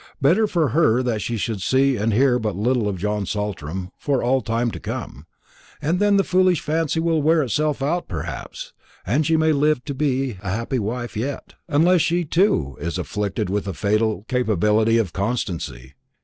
Better 0.19 0.47
for 0.47 0.69
her 0.69 1.03
that 1.03 1.21
she 1.21 1.37
should 1.37 1.61
see 1.61 1.95
and 1.95 2.11
hear 2.11 2.39
but 2.39 2.55
little 2.55 2.87
of 2.89 2.97
John 2.97 3.27
Saltram 3.27 3.91
for 3.99 4.23
all 4.23 4.41
time 4.41 4.71
to 4.71 4.79
come; 4.79 5.27
and 5.79 5.99
then 5.99 6.17
the 6.17 6.23
foolish 6.23 6.59
fancy 6.59 6.99
will 6.99 7.21
wear 7.21 7.43
itself 7.43 7.83
out 7.83 8.07
perhaps, 8.07 8.73
and 9.05 9.27
she 9.27 9.37
may 9.37 9.51
live 9.51 9.85
to 9.85 9.93
be 9.93 10.39
a 10.41 10.49
happy 10.49 10.79
wife 10.79 11.15
yet; 11.15 11.53
unless 11.67 12.01
she, 12.01 12.25
too, 12.25 12.75
is 12.81 12.97
afflicted 12.97 13.47
with 13.47 13.65
the 13.65 13.75
fatal 13.75 14.25
capability 14.27 14.97
of 14.97 15.13
constancy. 15.13 15.93